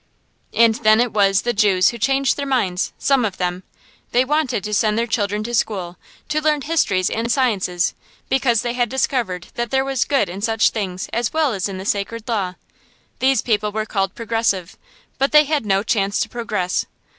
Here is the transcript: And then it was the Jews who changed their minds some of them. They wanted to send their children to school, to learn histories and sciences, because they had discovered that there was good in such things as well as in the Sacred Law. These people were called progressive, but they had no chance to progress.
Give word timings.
And 0.55 0.73
then 0.83 0.99
it 0.99 1.11
was 1.13 1.43
the 1.43 1.53
Jews 1.53 1.89
who 1.89 1.99
changed 1.99 2.35
their 2.35 2.47
minds 2.47 2.91
some 2.97 3.23
of 3.23 3.37
them. 3.37 3.61
They 4.13 4.25
wanted 4.25 4.63
to 4.63 4.73
send 4.73 4.97
their 4.97 5.05
children 5.05 5.43
to 5.43 5.53
school, 5.53 5.95
to 6.29 6.41
learn 6.41 6.61
histories 6.61 7.07
and 7.07 7.31
sciences, 7.31 7.93
because 8.27 8.63
they 8.63 8.73
had 8.73 8.89
discovered 8.89 9.49
that 9.53 9.69
there 9.69 9.85
was 9.85 10.03
good 10.03 10.27
in 10.27 10.41
such 10.41 10.71
things 10.71 11.07
as 11.13 11.31
well 11.33 11.53
as 11.53 11.69
in 11.69 11.77
the 11.77 11.85
Sacred 11.85 12.27
Law. 12.27 12.55
These 13.19 13.43
people 13.43 13.71
were 13.71 13.85
called 13.85 14.15
progressive, 14.15 14.75
but 15.19 15.31
they 15.31 15.43
had 15.43 15.67
no 15.67 15.83
chance 15.83 16.19
to 16.21 16.29
progress. 16.29 16.87